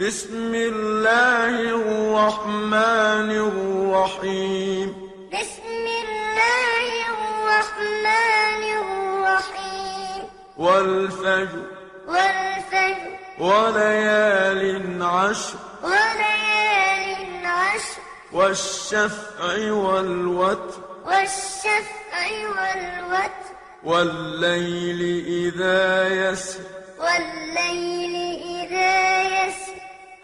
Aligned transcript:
بسم 0.00 0.54
الله 0.54 1.60
الرحمن 1.60 3.30
الرحيم. 3.30 5.10
بسم 5.32 5.86
الله 6.04 6.86
الرحمن 7.08 8.62
الرحيم. 8.82 10.24
والفجر. 10.56 11.62
والفجر. 12.06 13.10
وليال 13.38 15.02
عشر. 15.02 15.58
وليال 15.82 17.46
عشر. 17.46 18.00
والشفع 18.32 19.72
والوتر. 19.72 20.80
والشفع 21.04 22.26
والوتر. 22.28 23.54
والليل 23.84 25.24
إذا 25.26 26.08
يسر. 26.08 26.60
والليل 26.98 28.03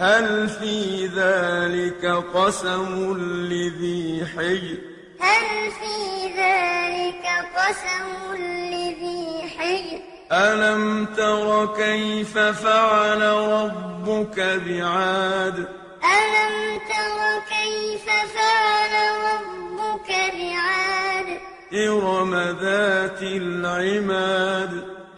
هل 0.00 0.48
في 0.48 1.06
ذلك 1.06 2.06
قسم 2.34 3.16
لذي 3.50 4.26
حجر؟ 4.26 4.78
هل 5.20 5.70
في 5.70 6.26
ذلك 6.38 7.26
قسم 7.56 8.36
لذي 8.70 9.42
حجر؟ 9.58 9.98
ألم 10.32 11.06
تر 11.16 11.66
كيف 11.76 12.38
فعل 12.38 13.22
ربك 13.32 14.36
بعاد؟ 14.38 15.58
ألم 16.04 16.78
تر 16.78 17.18
كيف 17.48 18.04
فعل 18.34 18.94
ربك 19.28 20.08
بعاد؟ 20.08 21.38
إرم 21.74 22.34
ذات 22.34 23.22
العماد. 23.22 24.70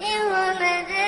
إرم 0.02 0.58
ذات 0.58 0.88
العماد 0.88 0.99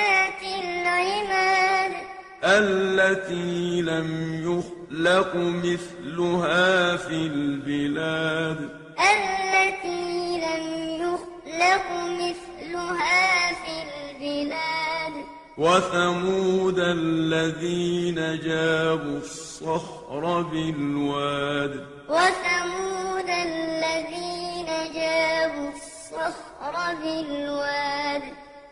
التي 2.59 3.81
لم 3.81 4.33
يخلق 4.43 5.35
مثلها 5.35 6.95
في 6.95 7.27
البلاد. 7.27 8.69
التي 8.99 10.37
لم 10.37 10.65
يخلق 11.01 11.85
مثلها 11.91 13.53
في 13.53 13.75
البلاد. 13.83 15.13
وثمود 15.57 16.79
الذين 16.79 18.15
جابوا 18.15 19.17
الصخر 19.17 20.41
بالواد. 20.41 21.85
وثمود 22.09 23.29
الذين 23.29 24.69
جابوا 24.95 25.69
الصخر 25.69 26.95
بالواد. 27.03 28.21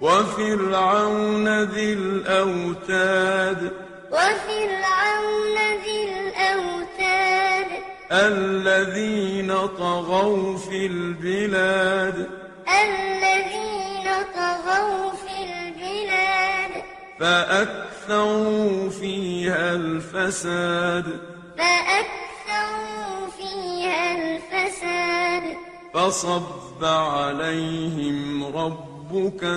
وفرعون 0.01 1.63
ذي 1.63 1.93
الأوتاد. 1.93 3.70
وفرعون 4.31 5.57
ذي 5.83 6.03
الأوتاد. 6.03 7.67
الذين 8.11 9.67
طغوا 9.67 10.57
في 10.57 10.85
البلاد. 10.85 12.29
الذين 12.83 14.11
طغوا 14.35 15.11
في 15.11 15.43
البلاد. 15.43 16.83
فأكثروا 17.19 18.89
فيها 18.89 19.73
الفساد. 19.73 21.19
فأكثروا 21.57 23.27
فيها 23.37 24.15
الفساد. 24.15 25.57
فصب 25.93 26.85
عليهم 26.85 28.43
ربك 28.57 28.90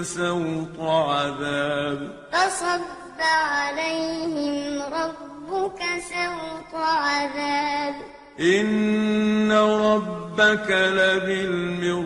سوط 0.02 0.80
عذاب. 0.80 1.98
فصب 2.32 3.20
عليهم 3.20 4.82
ربك 4.82 5.80
سوط 6.10 6.74
عذاب. 6.74 7.94
إن 8.40 9.52
ربك 9.52 10.70
لبالمرصاد. 10.70 11.96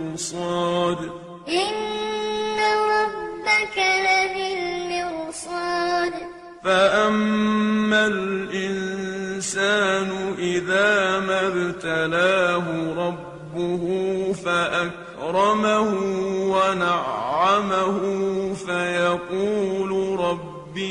إن 1.49 2.59
ربك 2.95 3.77
لبالمرصاد. 3.79 6.13
فأما 6.65 8.07
الإنسان 8.07 10.09
إذا 10.39 11.21
ما 11.21 11.47
ابتلاه 11.47 12.65
ربه 12.97 13.85
فأكرمه 14.45 15.91
ونعمه 16.53 17.18
فيقول 18.55 20.21
ربي 20.21 20.89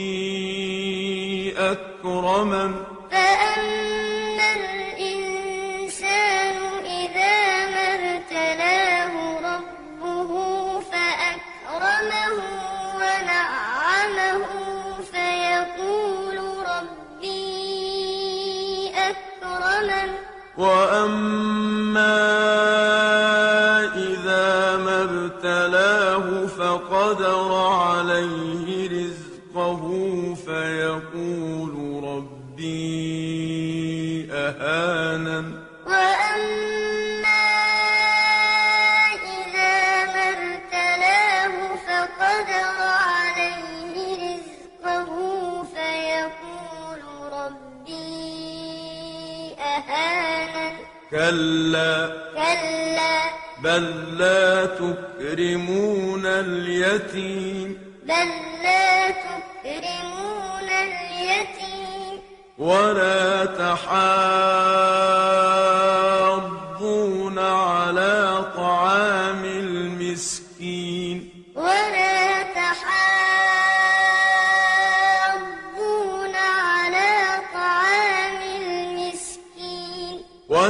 أكرمن. 1.58 2.87
أهانن 34.88 35.54
وأما 35.86 37.44
إذا 39.14 40.06
ما 40.06 40.30
ابتلاه 40.30 41.76
فقدر 41.88 42.78
عليه 42.80 43.96
رزقه 44.16 45.10
فيقول 45.64 47.02
ربي 47.34 47.96
أهانن. 49.60 50.76
كلا. 51.12 51.96
كلا. 52.36 53.18
بل 53.64 54.18
لا 54.18 54.66
تكرمون 54.66 56.26
اليتيم. 56.26 57.78
بل 58.04 58.30
لا 58.64 59.10
تكرمون 59.10 60.70
اليتيم. 60.70 62.22
ولا 62.58 63.46
تحاضون 63.46 64.57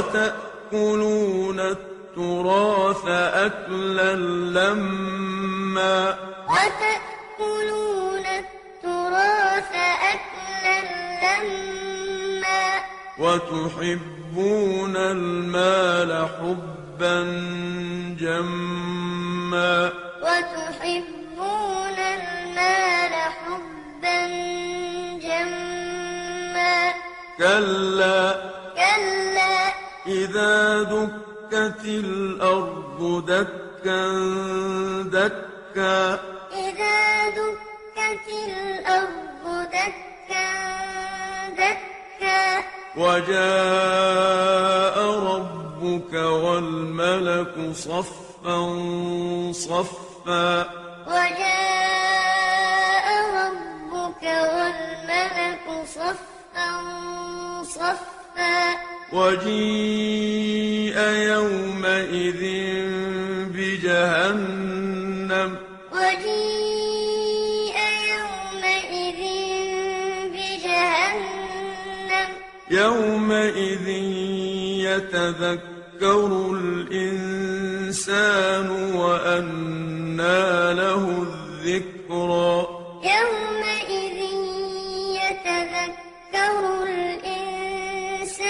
وتأكلون 0.08 1.60
التراث 1.60 3.04
أكلا 3.34 4.14
لما 4.56 6.16
وتأكلون 6.48 8.24
التراث 8.26 9.72
أكلا 10.12 10.80
لما 11.22 12.80
وتحبون 13.18 14.96
المال 14.96 16.28
حبا 16.28 17.22
جما 18.20 19.92
وتحبون 20.22 21.98
المال 21.98 23.12
حبا 23.12 24.26
جما 25.22 26.92
كلا 27.38 28.27
دكت 31.78 31.86
الأرض 31.86 33.24
دكا 33.26 34.02
دكا. 35.14 36.18
إذا 36.52 37.28
دكت 37.38 38.26
الأرض 38.48 39.44
دكا 39.70 40.48
دكا. 41.48 42.42
وجاء 42.96 44.96
ربك 45.30 46.12
والملك 46.14 47.54
صفا 47.74 48.58
صفا. 49.52 50.48
وجاء 51.06 53.06
ربك 53.38 54.22
والملك 54.22 55.66
صفا 55.86 56.70
صفا. 57.62 58.08
وجيء 59.12 60.98
يومئذ 60.98 61.67
يومئذ 72.70 73.88
يتذكر 74.84 76.50
الإنسان 76.52 78.18
وأنى 78.94 80.74
له 80.74 81.02
الذكرى. 81.22 82.68
يومئذ 83.02 84.18
يتذكر 85.22 86.62
الإنسان 86.82 88.48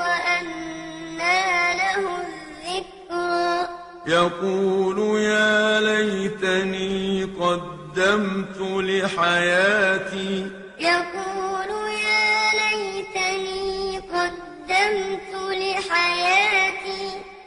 وأنى 0.00 1.42
له 1.82 2.02
الذكرى. 2.26 3.68
يقول 4.06 4.98
يا 5.20 5.80
ليتني 5.80 7.24
قدمت 7.24 8.58
لحياتي. 8.60 10.50
يقول 10.80 11.45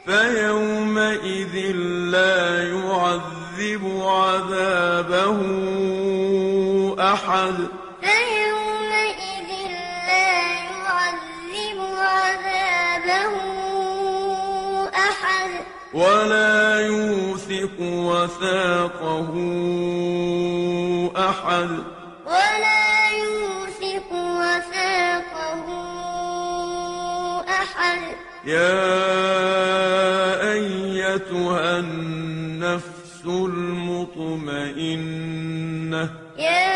فيومئذ 0.10 1.76
لا 2.12 2.64
يعذب 2.64 4.02
عذابه 4.06 5.40
أحد. 7.14 7.56
فيومئذ 8.02 9.50
لا 10.08 10.34
يعذب 10.74 11.80
عذابه 11.98 13.36
أحد. 14.96 15.52
ولا 15.94 16.80
يوثق 16.80 17.78
وثاقه 17.80 19.32
أحد. 21.30 21.70
ولا 22.26 23.10
يوثق 23.10 24.12
وثاقه 24.12 25.66
أحد. 27.50 28.02
يا 28.46 29.59
أيتها 31.20 31.80
النفس 31.80 33.26
المطمئنة؟ 33.26 34.40
يا 36.38 36.70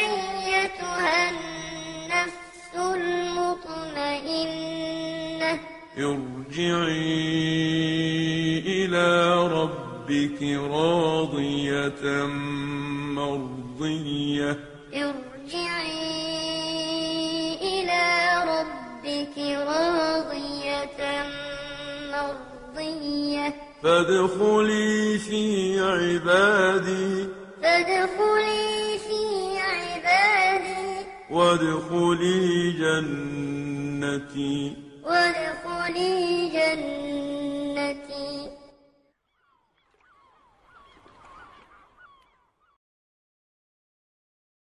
أيتها 0.00 1.30
النفس 1.30 2.74
المطمئنة. 2.76 4.00
ارجعي 5.98 7.16
إلى 8.66 9.08
ربك 9.48 10.42
راضية 10.70 12.26
مرضية. 13.16 14.50
ارجعي 14.94 15.96
إلى 17.62 18.04
ربك 18.52 19.36
راضية 19.38 19.85
فادخلي 23.86 25.18
في 25.18 25.80
عبادي. 25.80 27.26
فادخلي 27.62 28.98
في 28.98 29.58
عبادي. 29.58 31.06
وادخلي 31.30 32.70
جنتي. 32.70 34.72
وادخلي 35.04 36.48
جنتي. 36.48 37.65